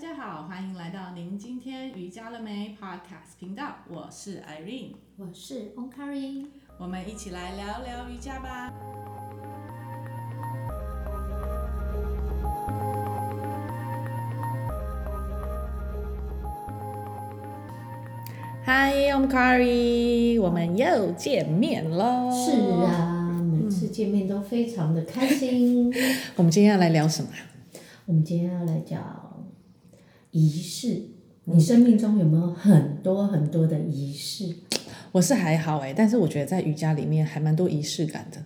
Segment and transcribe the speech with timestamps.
[0.00, 6.46] 大家好，欢迎来到您今天瑜伽了没 Podcast 频道，我是 Irene，我是 OmKari，
[6.78, 8.72] 我们一起来聊聊瑜伽吧。
[18.64, 22.30] Hi，OmKari，我们又见面喽。
[22.32, 22.52] 是
[22.86, 25.92] 啊，每次见面都非常的开心。
[26.36, 27.28] 我们今天要来聊什么？
[28.06, 29.29] 我们今天要来讲。
[30.32, 31.02] 仪式，
[31.44, 34.54] 你生命中有没有很多很多的仪式？
[35.12, 38.42] 我是还好哎，但是我觉得在瑜伽里面还蛮多仪式感的。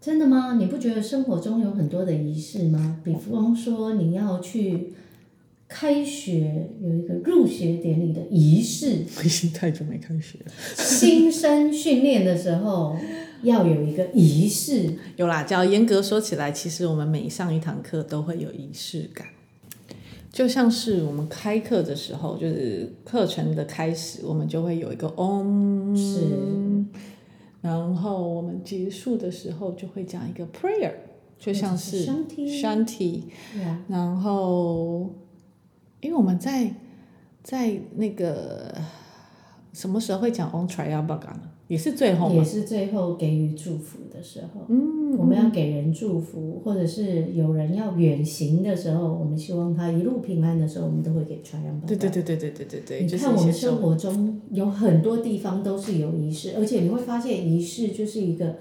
[0.00, 0.56] 真的吗？
[0.58, 3.00] 你不觉得生活中有很多的仪式吗？
[3.02, 4.92] 比方说你要去
[5.66, 9.04] 开学，有一个入学典礼的仪式。
[9.16, 10.52] 我已经太久没开学了。
[10.76, 12.94] 新生训练的时候
[13.42, 14.90] 要有一个仪式。
[15.16, 19.26] 有啦，只要严格说起来，其实我们每上一堂课都会有仪式感。
[20.34, 26.26] 就像是我们开课的时候，就是课程的开始，我们就会有一个 Om，是，
[27.60, 30.92] 然后我们结束的时候就会讲一个 prayer，
[31.38, 33.22] 就像是 Shanti，
[33.86, 35.08] 然后，
[36.00, 36.74] 因为我们在
[37.44, 38.74] 在那个
[39.72, 41.53] 什么时候会讲 on triabaga 呢？
[41.68, 44.66] 也是最后，也是最后给予祝福的时候。
[44.68, 51.80] 嗯，我们要给人祝福，或者是有人要远行的时候，我们希望他一路平安的时候，我们都会给传扬。
[51.86, 53.02] 对对对对对对对对。
[53.04, 58.56] 你看，我们生活中有很多地方都是有仪式，而且你会发现，仪式就是一个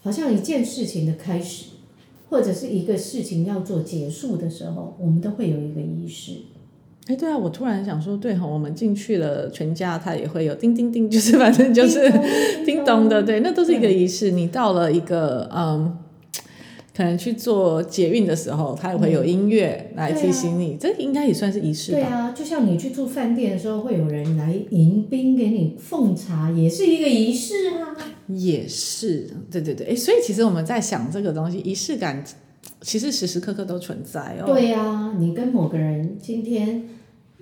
[0.00, 1.72] 好像一件事情的开始，
[2.30, 6.38] 或者是一个事情要做结束的时候，我们都会有一个仪式。
[7.08, 12.08] 哎，对啊，我突然想说，对哈，我们进去了全家，它也会有叮叮叮，就是 反正就是
[12.64, 14.30] 叮咚的，对，那都是一个仪式。
[14.30, 15.98] 你到了一个嗯，
[16.96, 21.98] 可能去做捷运的时候，它也会有音乐来提醒你，这应该也算是仪式吧。
[21.98, 27.96] 对啊，就像你去住饭店的时候，会有人来迎宾给你奉茶，也是一个仪式啊。
[28.28, 32.22] 也是，对对对，哎，所以其实我们在想这个东西，仪式感。
[32.80, 34.44] 其实时时刻刻都存在哦。
[34.46, 36.82] 对呀、啊，你跟某个人今天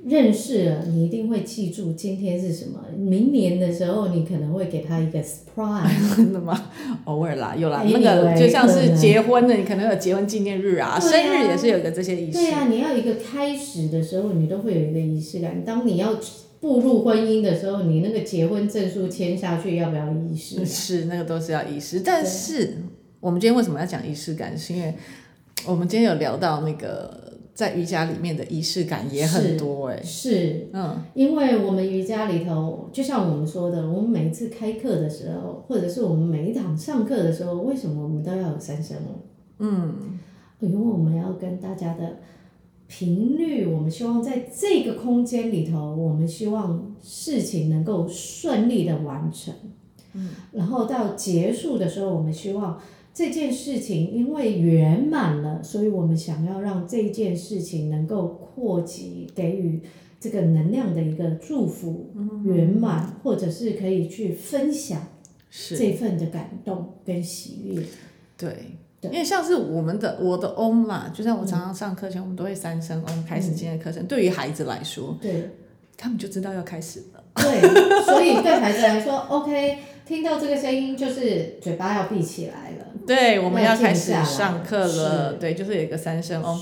[0.05, 2.81] 认识了，你一定会记住今天是什么。
[2.97, 6.16] 明年的时候，你可能会给他一个 surprise。
[6.16, 6.71] 真的吗？
[7.05, 12.39] 偶尔啦，有啦，那个就像是结婚的，你可能有结婚纪念日啊，啊生日也是有个这些仪式。
[12.39, 15.62] 对、啊，你要一个开始的时候，你都会有一个仪式感。
[15.65, 16.19] 当你要
[16.60, 20.65] 步入婚姻的时候，你那个结婚证书签下去要不要仪式？
[20.65, 22.00] 是，那个都是要仪式。
[22.00, 22.78] 但是
[23.21, 24.56] 我们今天为什么要讲仪式感？
[24.56, 24.94] 是因为
[25.66, 27.20] 我们今天有聊到那个
[27.55, 39.21] 在瑜伽里面的仪式感也很多哎，是，嗯，因为我们瑜伽里头，就像我们说的，我们每一次开课的时候，或者是我们每一堂上课的时候，为什么我们都要有三声哦？
[39.59, 40.19] 嗯，
[40.60, 42.19] 因为我们要跟大家的
[42.87, 49.53] 频率，我们希望在这个空间里头，我们希望事情能够顺利的完成，
[50.15, 52.81] 嗯，然后到结束的时候，我们希望。
[53.12, 59.82] 这件事情因为圆满了，所以我们想要让这件事情能够扩及，给予
[60.21, 62.10] 这个能量的一个祝福
[62.44, 65.00] 圆满，或者是可以去分享
[65.50, 67.82] 这份的感动跟喜悦。
[68.37, 68.56] 对，
[69.03, 74.06] 因为像是我们的我的 Om 嘛，就像我常常上课前，我们都会三声 Om 开始今天的课程。
[74.06, 75.50] 对于孩子来说，对，
[75.97, 77.25] 他们就知道要开始了。
[77.34, 77.60] 对，
[78.04, 82.87] 所以对孩子来说，OK，听到这个声音就是嘴巴要闭起来了。
[83.10, 85.32] 对，我们要开始上课了。
[85.32, 86.56] 对，就是有一个三声哦。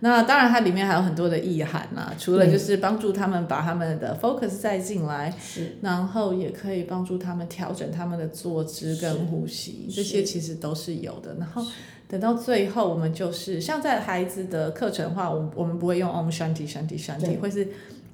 [0.00, 2.12] 那当然，它里面还有很多的意涵啦。
[2.18, 11.36] 除了就是帮助他们把他们的 focus 带进来，是，然后也可以帮助他们调整他们的坐姿跟呼吸，这些其实都是有的。
[11.38, 11.64] 然后
[12.08, 17.68] 等到最后，我们就是像在孩子的课程的话，我我们不会用 Om Shanti Shanti Shanti，会是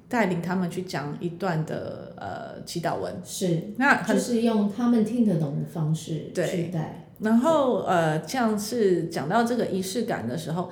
[0.07, 3.11] 带领他们去讲一段的呃祈祷文。
[3.25, 7.00] 是，那就是用他们听得懂的方式去带。
[7.21, 10.69] 然后呃，像是讲到这个仪式感的时候，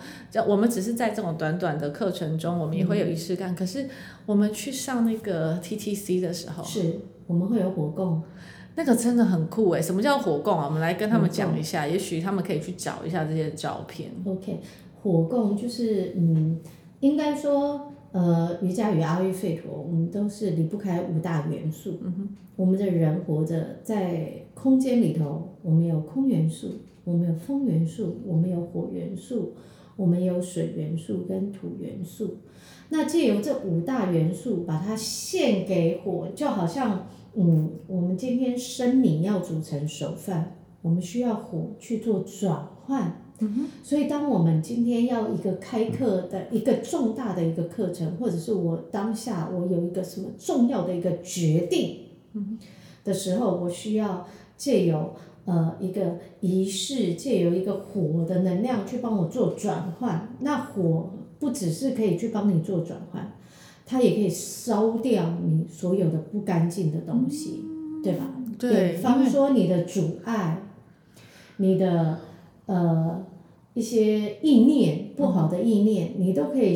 [0.47, 3.53] 我们只是在这种短短的课程中，我们也会有仪式感。
[3.53, 3.88] 嗯、可是
[4.25, 8.21] 我们去上那个 TTC 的时候，是我们会有火供，
[8.75, 9.81] 那个真的很酷诶。
[9.81, 10.65] 什么叫火供啊？
[10.65, 14.09] 我们来跟他们讲一下，也许他们可以去找一下这些照片。
[14.25, 14.59] OK，
[15.03, 16.59] 火供就是嗯，
[17.00, 17.85] 应该说。
[18.12, 22.00] 呃，瑜伽与阿育吠陀，我们都是离不开五大元素。
[22.01, 26.67] 嗯哼，我们的人活着在空间里头，我们有空元素，
[27.06, 29.53] 我们有风元素，我们有火元素，
[29.95, 32.39] 我们有水元素跟土元素。
[32.89, 43.23] 那借由这五大元素，把它献给火，就好像，嗯，我们今天生米要煮成熟饭，我们需要火去做转换。
[43.41, 52.00] 嗯、所以当我们今天要一个开课的一个重大的一个课程，或者是我当下我有一个什么重要的一个决定
[53.05, 54.27] 的时候，我需要
[54.59, 55.15] 借由
[55.45, 60.35] 呃一个仪式，借由一个火的能量去帮我做转换。
[60.41, 61.09] 那火
[61.39, 63.33] 不只是可以去帮你做转换，
[63.88, 68.35] 它也可以烧掉你所有的不干净的东西，嗯、对吧？
[68.59, 68.91] 对。
[68.91, 70.62] 比方说你的阻碍，
[71.57, 72.19] 你的。
[72.71, 73.25] 呃，
[73.73, 76.75] 一些意念不好的意念，嗯、你都可以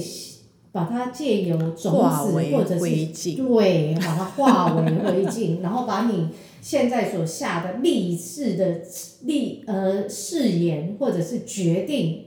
[0.73, 6.29] 把它借由种子或者是对，把它化为灰烬，然后把你
[6.61, 8.81] 现在所下的立誓的
[9.21, 12.25] 立呃誓言或者是决定，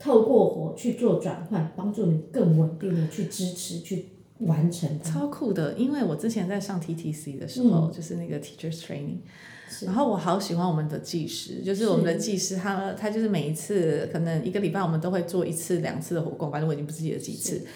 [0.00, 4.06] 透过火去做转换，帮助你更稳定的去支持去
[4.40, 5.12] 完成它。
[5.12, 9.18] 超酷的，因为我之前在上 TTC 的时候，嗯、就是那个 Teachers Training。
[9.84, 17.66] 然后我好喜欢我们的技师，就是我们的技师，他他就是每一次可能一个礼拜我们都会做一次两次的火供，反正我已经不记得几次。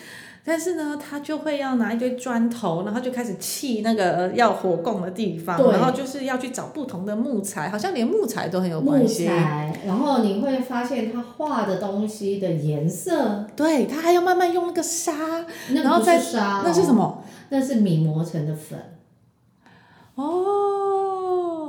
[0.43, 9.25] 但是呢，他就会要拿一堆砖头，然后就开始砌那个要火供的地方，然后就是要去找不同的木材，好像连木材都很有关系。
[9.25, 17.23] 木材，然后你会发现他画的东西的颜色，对，他还要慢慢用那个沙，那然后再沙，那是什么？
[17.51, 18.79] 那是米磨成的粉。
[20.15, 20.70] 哦。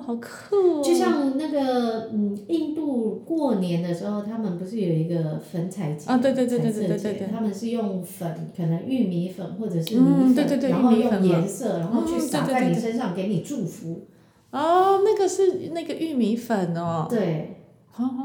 [0.02, 0.82] 好酷哦！
[0.84, 6.10] 就像那个嗯，印度过年的时候，他们不是有一个粉彩节？
[6.10, 7.28] 啊，对对对对对对对对。
[7.32, 14.08] 他们是用粉，可能玉米粉或者是米粉，嗯、对对对然后用颜色，然后去撒在你身上，给你祝福。
[14.52, 17.08] 哦，那个是那个玉米粉哦。
[17.10, 17.58] 对。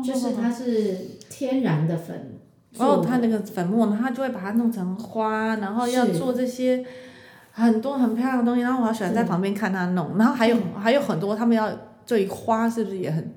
[0.03, 0.97] 就是它是
[1.29, 2.33] 天然的粉。
[2.79, 6.85] 哦，它那个粉末，它就会把它弄成花，然后要做这些。
[7.59, 11.71] 很多很漂亮的东西，然后我好喜欢在旁边看他弄，然后还有还有很多他们要
[12.07, 13.33] 对花是不是也很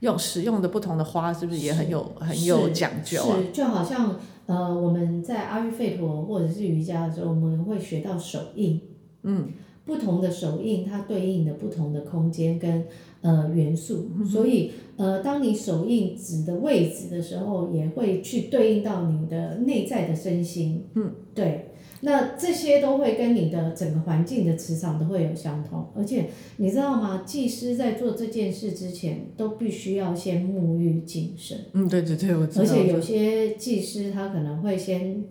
[0.00, 3.36] 用使用的不同的花是不是也很有很有讲究啊？
[3.36, 4.14] 是，就好像
[4.46, 8.80] 呃我们在阿育吠陀或者是瑜伽的时候，我们会学到手印，
[9.24, 9.48] 嗯，
[9.84, 12.84] 不同的手印它对应的不同的空间跟
[13.22, 21.72] 呃元素，嗯、所以呃当你手印指的位置的时候，也会去对应到你的内在的身心，嗯，对。
[22.06, 27.24] 那这些都会跟你的整个环境的磁场都会有相通，而且你知道吗？
[27.26, 31.58] 技师在做这件事之前，都必须要先沐浴净身。
[31.72, 32.62] 嗯，对对对，我知道。
[32.62, 35.24] 而且有些技师他可能会先，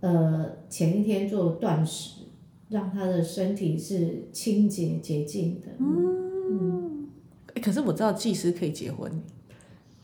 [0.00, 2.22] 呃，前一天做断食，
[2.70, 5.66] 让他的身体是清洁洁净的。
[5.78, 6.48] 嗯。
[6.50, 7.08] 嗯。
[7.62, 9.22] 可是我知道技师可以结婚。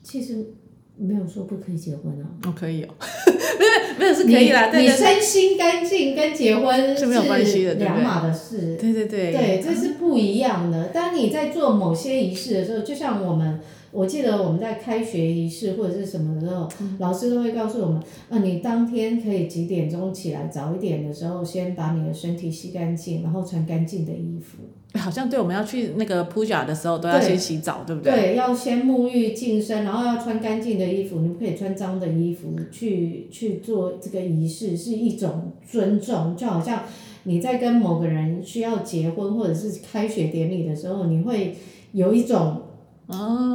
[0.03, 0.53] 其实。
[1.01, 2.29] 没有说不可以结婚啊！
[2.45, 2.89] 哦，可以哦，
[3.59, 4.71] 没有没有是可以啦。
[4.71, 8.77] 你身心干净跟结婚是没有关系的，两码的事。
[8.77, 9.33] 对对对。
[9.33, 10.89] 对，这是不一样的。
[10.89, 13.61] 当你在做某些仪式的时候，就像我们，
[13.93, 16.69] 我记得我们在开学仪式或者是什么的时候，
[16.99, 24.59] 老师都会告诉我们，啊，你当天可以几点钟起来，早一点的时候，先把你的身体洗干净，然后穿干净的衣服。
[24.95, 28.13] 好像对，我们要去那个 Puja 的时候都要先洗澡，对，对不对？
[28.13, 36.35] 对，要先沐浴净身，然后要穿干净的衣服，你不可以穿脏的衣服去去做这个仪式，是一种尊重。
[36.37, 36.83] 就好像
[37.23, 41.57] 你在跟某个人需要结婚或者是开学典礼的时候，你会
[41.93, 42.63] 有一种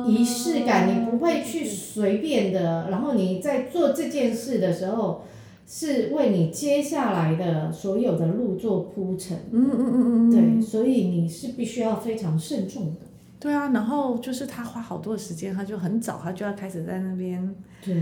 [0.08, 2.88] 仪式感，你不会去随便的。
[2.90, 5.24] 然后你在做这件事的时候。
[5.68, 9.38] 是为你接下来的所有的路做铺陈。
[9.52, 13.02] 嗯嗯嗯嗯对，所以你是必须要非常慎重的。
[13.40, 17.56] 对啊，然后就是他花好多的时间，他就很早，他就要开始在那边。
[17.84, 17.96] 对。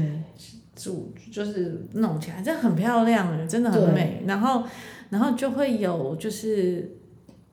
[0.76, 4.24] 煮就是弄起来，这很漂亮，真的很美。
[4.26, 4.64] 然后，
[5.12, 6.98] 然后就会有就是，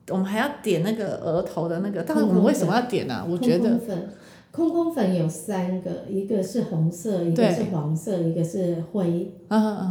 [0.09, 3.27] 我们还要点那个额头的那个，但是我们为什么要点呢、啊？
[3.29, 3.79] 我觉得。
[4.51, 9.33] 空空粉有三个，一个是红色，一个是黄色，一个是灰，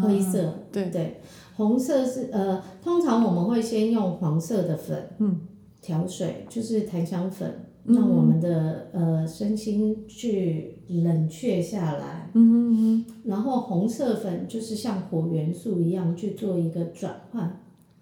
[0.02, 0.52] 灰色。
[0.70, 1.20] 对对，
[1.56, 5.40] 红色是呃，通常我们会先用黄色的粉，嗯，
[5.80, 12.30] 调水就是檀香粉，让我们的呃身心去冷却下来。
[12.34, 13.04] 嗯嗯嗯。
[13.24, 17.60] 然后红色粉就是像火元素一样去做一个转换。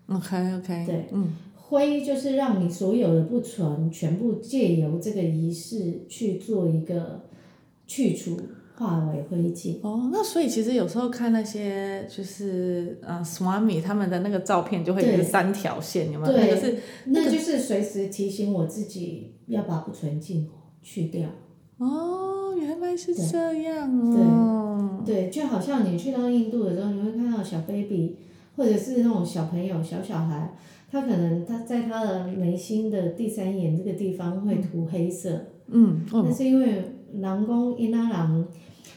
[0.09, 0.85] OK OK。
[0.87, 1.29] 对，嗯。
[1.69, 7.21] 灰就是让你所有的不纯全部借由这个仪式去做一个
[7.87, 8.41] 去除，
[8.75, 9.77] 化为灰烬。
[9.83, 16.33] 哦，那所以其实有时候看那些就是呃，Swami 他们的那个照片，就会有三条线，有没有？
[16.33, 20.49] 对，那个是，那就是随时提醒我自己要把不纯净
[20.81, 21.29] 去掉。
[21.77, 25.03] 哦，原来是这样哦。
[25.05, 28.17] 对，对，就好像你去到印度的时候，你会看到小 baby，
[28.57, 30.57] 或者是那种小朋友、小小孩。
[30.91, 36.67] 他可能他在他的眉心的第三眼这个地方会涂黑色，嗯，那是因为
[37.13, 38.47] 人讲，因仔人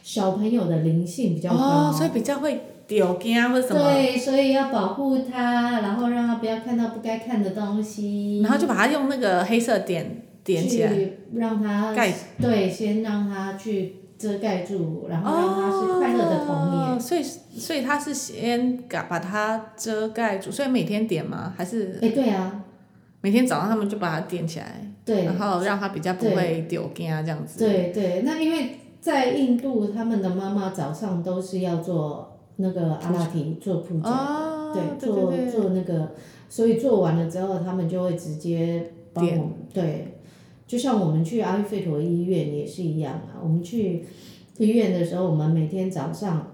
[0.02, 3.82] 小朋友的灵性比较高，哦，所以比较会丢惊或者什么。
[3.82, 8.42] 对，所以要保护他，然后让他不要看到不该看的东西。
[8.42, 10.94] 然后就把他用那个黑色点点起来，
[11.36, 12.14] 让他盖。
[12.42, 16.96] 对，先让他去遮盖住，然后让他是快乐的童年。
[16.96, 18.78] 哦，所以，所以他是先
[19.10, 21.54] 把它遮盖住，所以每天点吗？
[21.58, 21.98] 还是？
[22.02, 22.64] 哎，对啊。
[23.24, 27.60] 每天早上他们就把它点起来，对，然后让他比较不会丢惊啊这样子。
[27.60, 36.14] 对对，那因为在印度，他们的妈妈早上都是要做那个阿拉提做铺脚，哦、对，对对对做做那个，
[36.50, 40.20] 所以做完了之后，他们就会直接帮我们，对，
[40.72, 44.06] 就像我们去阿育吠陀医院也是一样啊，我们去
[44.58, 46.48] 医院的时候，我们每天早上。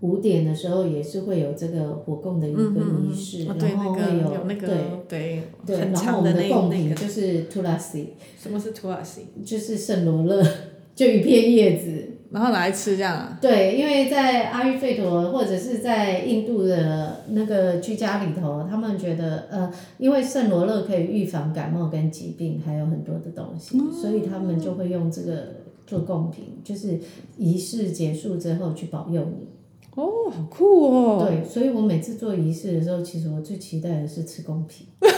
[0.00, 4.76] 五点的时候也是会有这个火供的一个仪式，嗯嗯哦、然后会有，有那个对
[5.08, 8.08] 对，对，然后我们的贡品就是 tulasi。
[8.38, 9.20] 什么是 tulasi？
[9.42, 10.46] 就是圣罗勒，
[10.94, 12.15] 就一片叶子。
[12.30, 13.38] 然后拿来吃这样啊？
[13.40, 25.54] 对，因为在阿育吠陀或者是在印度的那个居家里头，他们觉得呃，因为圣罗勒可以预防感冒跟疾病，还有很多的东西，嗯、所以他们就会用这个
[25.86, 26.98] 做贡品，就是
[27.36, 29.48] 仪式结束之后去保佑你。
[29.94, 31.26] 哦，好酷哦！
[31.26, 34.86] 对，所以我每次做仪式的时候，其实我最期待的是吃贡品。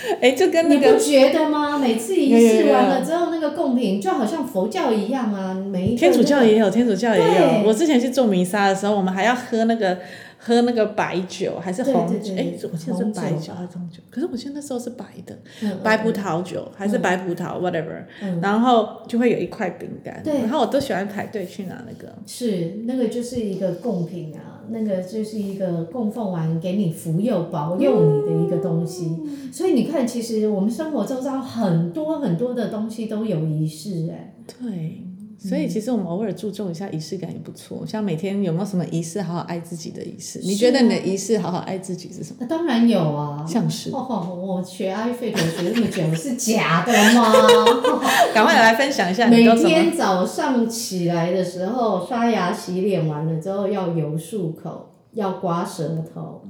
[0.20, 1.78] 哎，就跟那个，你不觉得吗？
[1.78, 7.62] 每次仪式完了之后，那个贡品就好像佛教一样啊，每天主教也有，天主教也有。
[7.66, 9.98] 我之前去做弥撒的时候，我们还要喝那个。
[10.40, 12.32] 喝那个白酒还是红酒？
[12.34, 14.00] 哎，我记得是白酒还是红酒？
[14.08, 15.36] 可是我记得那时候是白的，
[15.82, 18.04] 白葡萄酒还是白葡萄，whatever。
[18.40, 22.14] 然后就会有一块饼干，然后我都喜欢排队去拿那个。
[22.24, 29.16] 是，那个就是一个贡品啊，那个就是一个供奉完给你福佑保佑你的一个东西。
[29.52, 34.34] 所以你看，其实我们生活周遭很多很多的东西都有仪式，哎。
[34.46, 35.02] 对。
[35.38, 40.40] 所以其实我们偶尔注重一下仪式感也不错，像每天有没有什么仪式好好爱自己的仪式？
[40.42, 42.46] 你觉得你的仪式好好爱自己是什么？
[42.48, 43.90] 当然有啊，像是。
[43.92, 47.32] 哦，我学阿育吠陀学那么久是假的吗？
[48.34, 49.28] 赶快来分享一下。
[49.28, 56.42] 每天早上起来的时候，刷牙洗脸完了之后要油漱口，要刮舌头。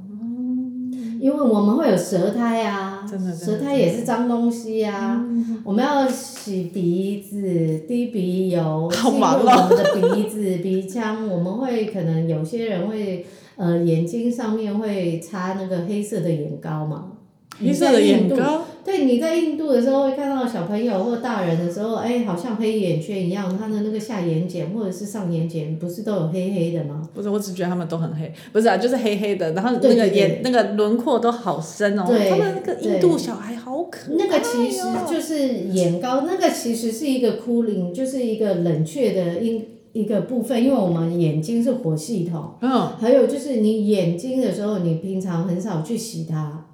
[1.20, 11.28] 因为我们会有舌苔啊，舌苔也是脏东西啊，嗯、我们要洗鼻子、滴鼻油，清我们的鼻子、鼻腔。
[11.28, 17.12] 我们会可能有些人会，呃，眼睛上面会擦那个黑色的眼膏嘛。
[17.60, 18.64] 黑色的眼膏。
[18.84, 27.06] 对，你在印度的时候会看到小朋友或大人的时候，哎，好像黑眼圈一样，他的那个下眼睑或者是上眼睑不是都有黑黑的吗？
[27.12, 32.04] 不是，我只觉得他们都很黑，不是啊，就是黑黑的，然后那个眼那个轮廓都好深哦。
[32.08, 32.30] 对。
[32.30, 34.16] 他们那个印度小孩好可爱，哦。
[34.18, 39.62] 那个其实就是眼膏，那个其实是一个 cooling，就是一个冷却的一
[39.92, 42.54] 一个部分，因为我们眼睛是火系统。
[42.62, 42.88] 嗯。
[42.98, 46.64] 还有就是你眼睛的时候，你平常很少去洗它。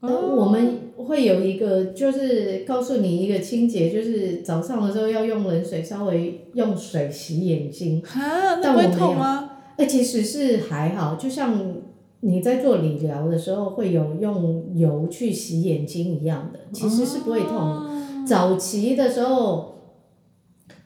[0.00, 8.02] 呃，我们会有一个，就是告诉你一个清洁，就是早上的时候要用冷水稍微用水洗眼睛。
[8.02, 9.50] 啊，那会痛吗？
[9.76, 11.76] 哎，其实是还好，就像
[12.20, 18.26] 你在做理疗的时候会有用油去洗眼睛一样的，其实是不会痛。
[18.26, 19.76] 早期的时候，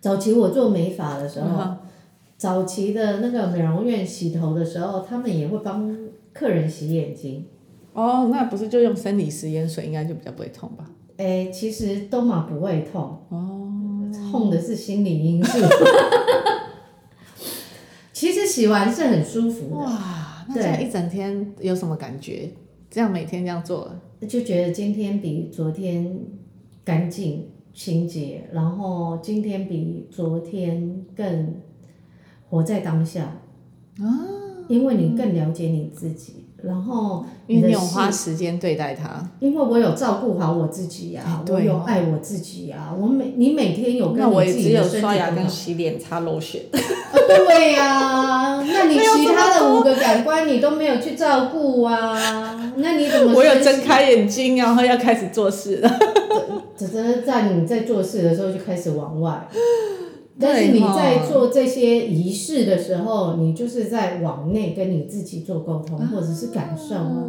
[0.00, 1.79] 早期我做美发的时候，嗯，
[2.37, 5.97] 早期的那个美容院洗头的时候，他们也会帮
[6.33, 7.47] 客人洗眼睛。
[7.92, 10.90] 哦，那不是就用生理食盐水，应该就比较不会痛吧？
[11.16, 13.18] 诶，其实都嘛不会痛。
[13.28, 13.66] 哦。
[14.30, 15.59] 痛的是心理因素。
[18.12, 19.76] 其实洗完是很舒服的。
[19.76, 22.50] 哇，那这样一整天有什么感觉？
[22.90, 23.90] 这样每天这样做，
[24.28, 26.20] 就觉得今天比昨天
[26.85, 31.54] 干净清洁，然后今天比昨天更
[32.49, 33.40] 活在当下。
[33.99, 34.26] 啊。
[34.68, 36.44] 因为你更了解你自己。
[36.62, 42.97] 然后，因为你有花时间对待他，因为我有照顾好我自己呀、啊，我有爱我自己呀、啊。
[42.99, 46.61] 我每你每天有跟你自己的身体，只有刷牙跟洗脸擦 lotion。
[47.26, 52.73] 对呀、啊，那你 其他的五个感官你都没有去照顾啊？
[52.76, 53.35] 那你怎么？
[53.35, 55.99] 我有睁开眼睛，然后要开始做事了。
[56.76, 59.47] 只是在你在做事的时候就开始往外。
[60.40, 67.25] 但是你在做这些仪式的时候，你就是在往内跟你自己做沟通，或者是感受啊，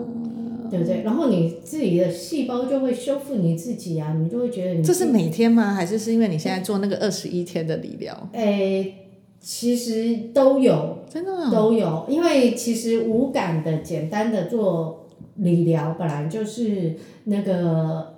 [0.69, 1.01] 对不对？
[1.03, 4.81] 然后你自己的细胞就会修复你自己啊，你就会觉得你。
[4.83, 5.73] 这是每天吗？
[5.73, 8.29] 还是是因为你现在做那个二十一天的理疗？
[8.31, 8.93] 诶，
[9.41, 11.51] 其实都有，真的啊？
[11.51, 18.13] 都有，因为其实无感的简单的做理疗，本来就是那个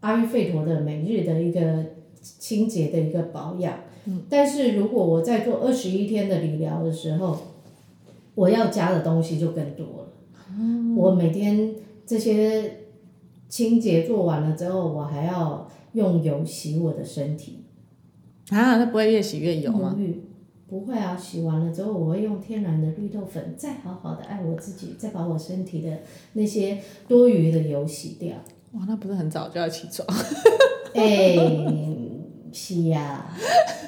[0.00, 1.84] 阿育吠陀的每日的一个
[2.20, 3.80] 清洁的一个保养。
[4.06, 4.22] 嗯。
[4.28, 7.38] 但是如果我在做二十一天的理疗的时候，
[8.34, 10.12] 我要加的东西就更多了。
[10.58, 10.96] 嗯。
[10.96, 11.74] 我每天
[12.06, 12.78] 这些
[13.48, 17.64] 清洁做完了之后，我还要用油洗我的身体。
[18.50, 19.96] 啊，那不会越洗越油吗？
[20.68, 25.98] 不会啊，洗完了之后，我会用天然的绿豆粉，再好好的爱我自己，再把我身体的
[26.32, 28.36] 那些多余的油洗掉。
[28.72, 30.06] 哇，那不是很早就要起床？
[30.94, 32.05] 哎、欸，
[32.56, 33.36] 是呀、啊。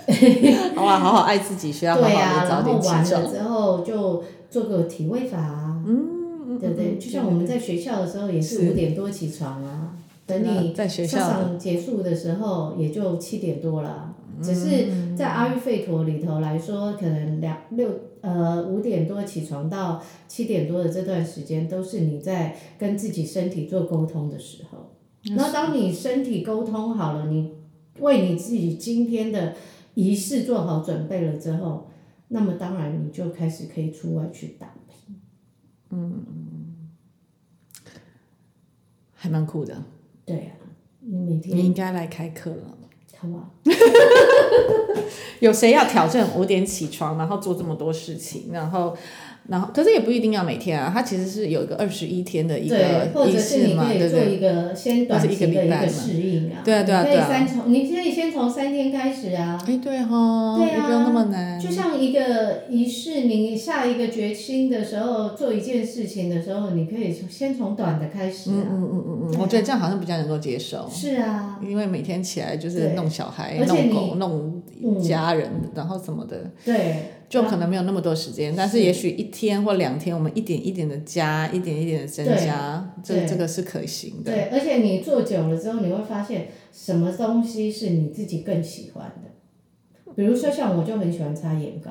[0.76, 3.04] 好啊，好好爱自己，需要好好的早点起床。
[3.04, 5.80] 对啊，然后完了之后就做个体位法。
[5.86, 6.58] 嗯。
[6.58, 6.96] 对不对？
[6.96, 9.92] 就像我们在学校的时候，也是五点多起床啊。
[10.26, 10.74] 等你
[11.06, 14.14] 上场结束的时候，也就七点多了。
[14.42, 17.88] 只是在阿育吠陀里头来说，可能两六
[18.22, 24.78] 呃五点多起床到七点多的这段时间，都是你在跟自己身体做沟通的时候。
[25.36, 27.52] 那当你身体沟通好了，你
[28.00, 29.54] 为你自己今天的
[29.94, 31.90] 仪式做好准备了之后，
[32.28, 35.16] 那么当然你就开始可以出外去打拼。
[35.90, 36.90] 嗯，
[39.14, 39.82] 还蛮酷的。
[40.24, 40.64] 对呀、啊，
[41.00, 41.56] 你每天。
[41.56, 42.76] 你应该来开课了。
[43.16, 43.50] 好吧，
[45.40, 48.96] 有谁要挑战五点起床，然后做这么多事情，然后？
[49.48, 56.60] 然后，可是也不一定要每天啊，它其实是有一个二十一天的一个仪式嘛，对，或者是你可以做一个先短期的一个适应啊。
[56.62, 57.26] 对啊对啊对啊。
[57.26, 59.58] 可以三从，你可以先从三天开始啊。
[59.66, 60.58] 哎对哈。
[60.58, 60.86] 对啊。
[60.86, 61.58] 不用那么难。
[61.58, 68.54] 就像一个仪式，你下一个决心的时候，做一件事情的时候，你可以先从短的开始啊。
[68.54, 69.40] 嗯嗯嗯嗯嗯。
[69.40, 70.86] 我觉得这样好像比较能够接受。
[70.92, 71.58] 是啊。
[71.62, 74.62] 因为每天起来就是弄小孩、弄狗、弄
[75.02, 76.50] 家人，然后什么的。
[76.66, 77.12] 对。
[77.28, 84.32] 就可能没有那么多时间，但是也许一天或两天，我们一点一点的加，一点一点的增加，这这个是可行的。
[84.32, 90.12] 对，而且你做久了之后，你会发现什么东西是你自己更喜欢的。
[90.14, 91.90] 比如说像我就很喜欢擦眼膏，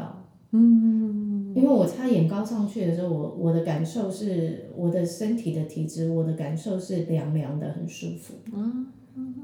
[0.51, 8.33] 嗯，因为我擦眼膏上去的时候，我我的感受是我的身体的体质，我的感受是凉凉的，很舒服。
[8.51, 8.87] 嗯，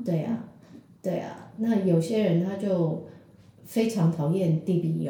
[0.04, 0.46] 对呀，
[1.04, 1.52] 对呀。
[1.58, 3.06] 那有些人他就
[3.64, 5.08] 非常讨厌地笔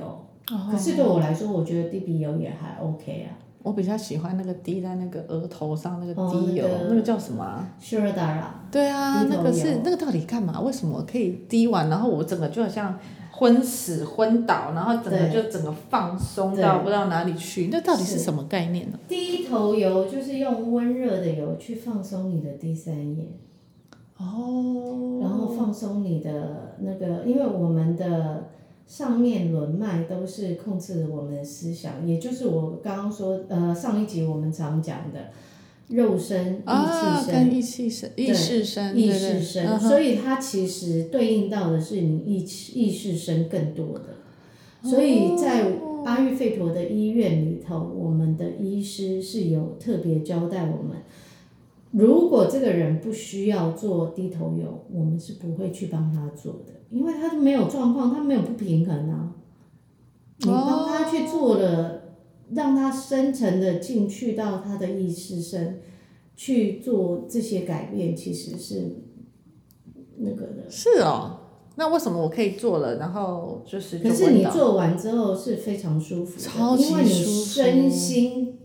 [0.49, 0.57] 油。
[0.71, 3.39] 可是对我来说，我觉得滴鼻油也还 OK 啊。
[3.63, 8.43] 我比较喜欢那个滴在那个额头上那个滴油，那个叫什么？Shirodara。
[8.69, 10.59] 对啊，那个是那个到底干嘛？
[10.59, 12.99] 为什么可以滴完，然后我整个就好像
[13.31, 17.69] 昏死昏倒，然后整个就整个放松到不知道哪里去？
[17.71, 18.99] 那到底是什么概念呢？
[19.07, 23.27] 滴头油就是用温热的油去放松你的第三眼。
[24.17, 25.21] 哦。
[25.21, 28.49] 然后放松你的那个，因为我们的。
[28.85, 35.29] 上面轮脉都是控制我们的思想，也就是我刚刚说，呃，上一集我们常讲的
[35.87, 44.05] 肉身、意气身、意识身、意识身，所以它其实对应到的是你意意识身更多的。
[44.83, 45.65] 所以在
[46.05, 50.97] 阿育吠陀的医院里头，我们的医师是有特别交代我们，
[51.91, 56.73] 如果这个人不需要做低头油，我们是不会去帮他做的。
[56.93, 59.33] 因为他没有状况，他没有不平衡啊。
[60.37, 62.01] 你帮他去做了，哦、
[62.53, 65.81] 让他深层的进去到他的意识身，
[66.35, 68.97] 去做这些改变，其实是
[70.17, 70.69] 那个的。
[70.69, 71.39] 是哦，
[71.77, 74.09] 那为什么我可以做了，然后就是就？
[74.09, 77.09] 可是你做完之后是非常舒服的，超级舒服，因为你
[77.43, 78.59] 身心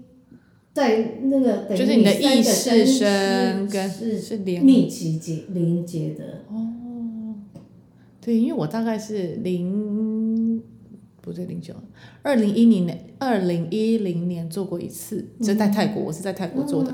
[0.74, 6.44] 在那个等于就是你的意识身跟是密集结连接的。
[6.50, 6.74] 哦。
[8.28, 10.62] 对，因为我大概是零，
[11.22, 11.72] 不对，零九，
[12.20, 16.92] 二零一零年，二零一零年做过一次，就在泰国，我是在泰国做的，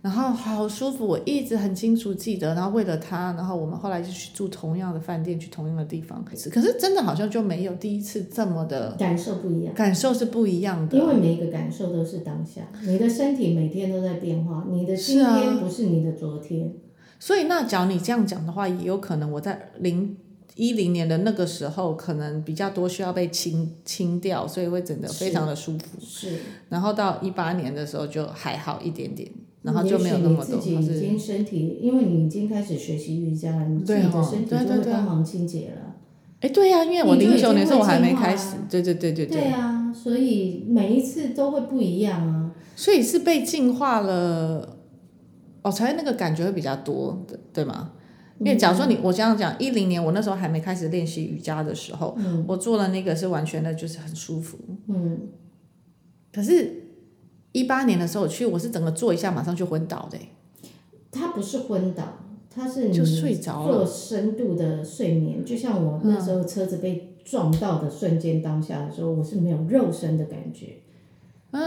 [0.00, 16.72] 然后好舒服，我一直很清楚记得，然后为了他，然后我们后来就去住同样的饭店，去同样的地方，可是可是真的好像就没有第一次这么的感受不一样，感受是不一样的，因为每一个感受都是当下，你的身体每天都在变化，你的今天不是你的昨天，
[17.18, 20.16] 所以那假如你这样讲的话，也有可能我在零。
[20.56, 25.84] 一零年的那个时候，可能比较多需要被清清掉，所以会整得非常的舒服。
[26.00, 26.38] 是。
[26.68, 29.28] 然后到一八年的时候就还好一点点，
[29.62, 30.44] 然后就没有那么多。
[30.44, 35.96] 自己已经身体，因为你已经开始学习瑜伽了，你自己的身体就会帮忙清洁了。
[36.40, 38.56] 哎，对呀，因为我零九年的时候我还没开始。
[38.70, 39.40] 对对对对对。
[39.40, 42.52] 对啊，所以每一次都会不一样啊。
[42.76, 44.76] 所以是被净化了，
[45.62, 47.92] 哦，才那个感觉会比较多对，对吗？
[48.38, 54.58] 因为假如说你，我这样讲，一零年我那时候还没开始练习瑜伽的时候，嗯、我做了那个是完全的，就是很舒服。
[54.88, 55.28] 嗯。
[56.32, 56.82] 可是，
[57.52, 60.18] 一八年的时候我去，我是整个坐一下马上就昏倒的。
[61.12, 62.18] 他不是昏倒，
[62.50, 70.78] 他是你就睡着了，做深度的睡眠，就像我那时候车子被撞到的瞬间当下的时候，我是没有肉身的感觉。
[71.52, 71.60] 啊，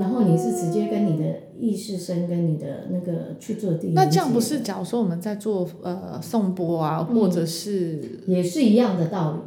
[0.00, 1.24] 然后你是直接跟你的
[1.60, 3.92] 意识身跟你的那个去做第一。
[3.92, 9.38] 那这样不是，假如说我们在做呃颂钵啊，或者是、嗯、也是一样的道理。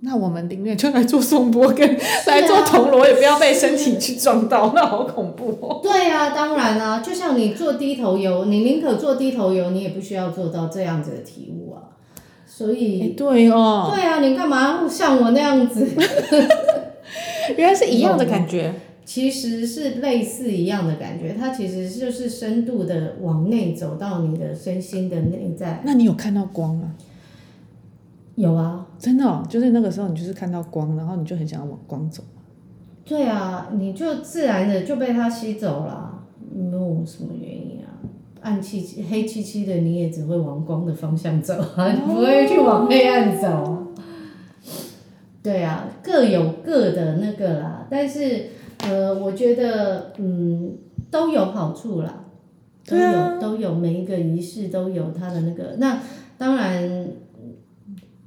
[0.00, 5.80] 那我们宁愿就来做颂钵，跟来做铜锣，也不要被身体去撞到，那好恐怖哦。
[5.82, 11.82] 对呀、啊，当然啊，就像你做低头游，你宁可做低头游，你也不需要做到这样子的体悟啊。
[12.46, 13.92] 所以，欸、对哦。
[13.92, 15.86] 对啊，你干嘛像我那样子？
[17.56, 18.74] 原来是一样的感觉。
[19.06, 25.80] 其实是类似一样的感觉，它其实就是深度的往内走到你的身心的内在。
[25.84, 26.92] 那你有看到光吗？
[28.34, 32.24] 有啊，真的哦，就是那个时候你就是看到光，然后你就很想要往光走。
[33.04, 38.02] 对啊，你就自然的就被它吸走了，没有什么原因啊。
[38.40, 43.94] 暗漆漆、黑漆漆的，你也只会往光的方向走啊，你不会去往黑暗走。
[45.44, 48.55] 对啊，各有各的那个啦，但是。
[48.88, 50.76] 呃，我觉得嗯
[51.10, 52.24] 都有好处啦，
[52.86, 55.76] 都有、啊、都有每一个仪式都有它的那个。
[55.78, 56.00] 那
[56.38, 57.08] 当然，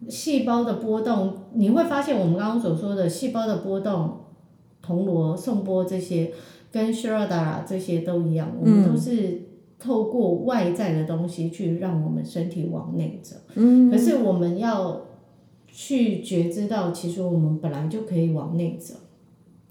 [0.07, 4.17] 细胞的波动，你会发现我们刚刚所说的细胞的波动，
[4.81, 6.31] 铜锣、颂钵这些，
[6.71, 9.41] 跟 Shirodara 这些都一样，我们都是
[9.77, 13.35] 透过外在的东西去让我们身体往内走。
[13.55, 13.91] 嗯。
[13.91, 15.01] 可是我们要
[15.67, 18.95] 去觉知到，其实我们本来就可以往内走。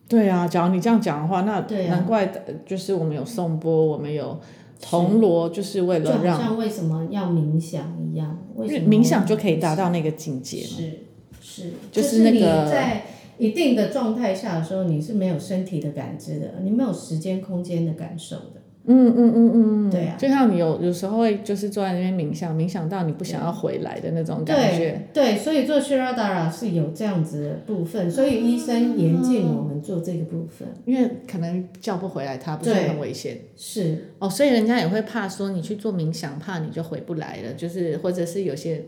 [0.08, 2.32] 对啊，假如你这样讲的话，那难怪
[2.64, 4.40] 就是我们有颂钵，我们有
[4.80, 6.38] 铜锣，就是为了让。
[6.38, 11.00] 就像为什么要冥想一样，为什么冥想就可以达到那个境界是
[11.42, 12.70] 是，就是那个。
[12.70, 13.02] 在
[13.36, 18.57] 一定的状态下的时候，你是没有身体的感知的，你没有时间空间的感受的。
[18.90, 25.00] 嗯嗯嗯嗯，对啊，就像你有有时候会就是坐在那边冥想，冥想到你不想要回来的那种感觉。
[25.12, 33.38] 对，对，所以做 Shiradara 是有这样子的部分，所以医生严禁我们做这个部分，因为可能叫不回来他，不是很危险。
[33.54, 34.12] 是。
[34.18, 38.86] 哦，所以人家也会怕说你去做冥想，怕你就回不来了，就是或者是有些，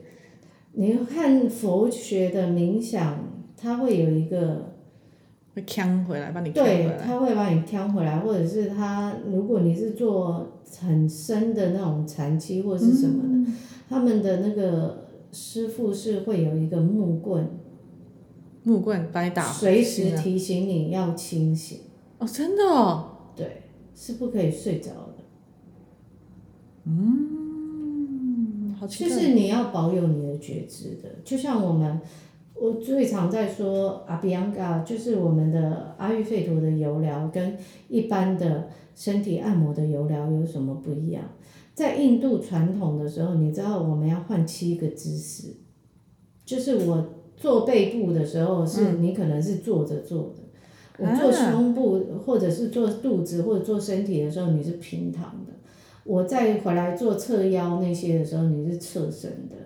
[0.73, 3.19] 你看佛学的冥想，
[3.57, 4.80] 它会有一个。
[5.53, 10.47] 会呛回来，把你对，他会把你呛回来，或者是他，如果你是做
[10.81, 13.57] 很深的那种禅期或者是什么的，嗯、
[13.89, 17.51] 他们的那个师傅是会有一个木棍，
[18.63, 21.81] 木棍把你打，随时提醒你要清醒。
[22.19, 23.33] 哦，真的哦。
[23.35, 23.63] 对，
[23.97, 25.15] 是不可以睡着的。
[26.85, 29.03] 嗯，好奇。
[29.03, 32.01] 就是你要保有你的觉知的，就像我们。
[32.61, 37.57] 我最常在说阿比昂嘎，就是我们的阿育吠陀的油疗跟
[37.89, 41.25] 一般的身体按摩的油疗有什么不一样？
[41.75, 45.55] 在印度传统的时候，你知道我们要换七个姿势，
[46.45, 50.43] 就是我做背部的时候，是你可能是坐着做的；
[50.99, 55.53] 我做胸部或者是做肚子或者做身体的时候，你是平躺的；
[56.05, 59.57] 我再回来做侧腰那些的时候，你是侧身的。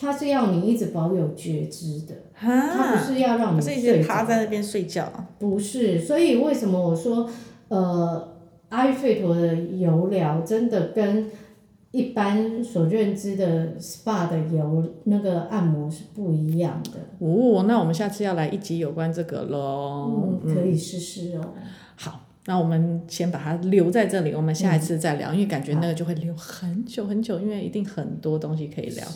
[0.00, 4.06] 它是要你一直保有觉知的，它不是要让你睡着。
[4.06, 5.10] 趴在那边睡觉。
[5.40, 7.28] 不是，所以为什么我说，
[7.66, 8.36] 呃，
[8.68, 11.28] 阿育吠陀的油疗真的跟
[11.90, 17.00] 一般所认知的 SPA 的油那个按摩是不一样的。
[17.18, 20.40] 哦，那我们下次要来一集有关这个喽。
[20.44, 21.40] 嗯，可以试试哦。
[21.42, 21.54] 好。
[22.48, 29.06] 那我们先把它留在这里，我们下一次再聊，嗯、因为感觉那个就会留很久很久，因为一定很多东西可以聊。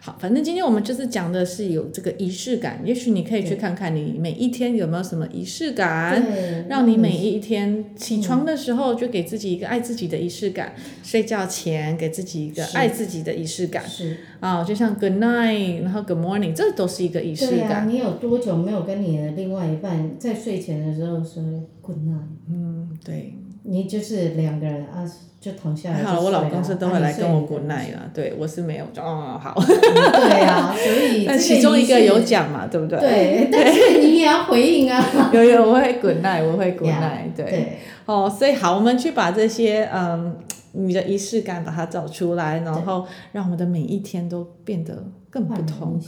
[0.00, 6.20] 好，反正今天我们就是讲的是有这个仪式感，也许你可以去看看你每一天有没有什么仪式感，
[6.68, 13.88] 让你每一天起床的时候就给自己一个爱自己的仪式感，睡觉前给自己一个爱自己的仪式感。
[13.88, 17.56] 是啊，就像 Good night，然后 Good morning，这都是一个仪式感。
[17.56, 21.42] 对啊，你有多久没有跟你的另外一半在睡前的时候说
[21.80, 22.28] Good night？
[22.50, 22.90] 嗯。
[23.02, 25.04] 对，你就是两个人啊，
[25.40, 26.02] 就躺下来。
[26.04, 29.54] 好了，我老公是都会来跟我 good night 啊，对我是没有，哦好。
[29.58, 32.98] 对啊，所以 那其中一个有讲嘛，对不对？
[33.00, 35.30] 对， 但是你也要回应啊。
[35.32, 37.78] 有有，我会 good night，我会 good night，对。
[38.06, 40.36] 哦，所以好，我们去把这些嗯，
[40.74, 45.98] 你的仪式感把它找出来，然后让我们的每一天都变得更不同。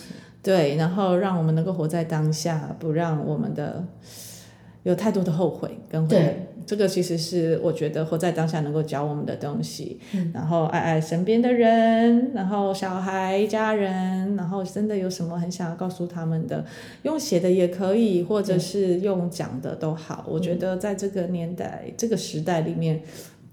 [0.43, 3.85] 对，然后让我们能够活在当下，不让我们的
[4.83, 6.35] 有太多的后悔跟悔恨。
[6.67, 16.65] 这个其实是我觉得活在当下能够教我们的东西，嗯、然后爱爱身边的人，然后小孩、家人，然后真的有什么很想要告诉他们的，
[17.05, 20.25] 用写的也可以，或者是用讲的都好。
[20.27, 23.01] 嗯、我觉得在这个年代、这个时代里面，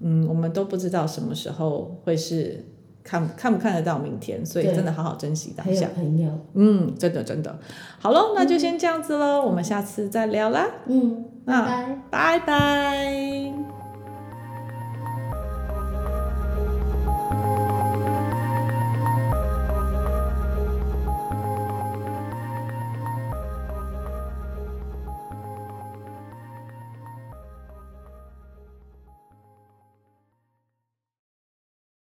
[0.04, 2.64] 嗯，我们都不知道什么时候会是
[3.04, 5.88] 看看不看得到明天，所以真的好好珍惜当下。
[5.96, 7.58] 朋友，嗯，真的真的，
[8.00, 10.68] 好喽，那就先这样子喽，嗯、我们下次再聊啦。
[10.88, 12.40] 嗯，那拜拜。
[12.40, 13.23] 拜拜。